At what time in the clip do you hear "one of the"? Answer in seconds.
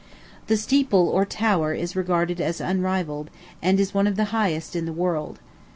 3.93-4.23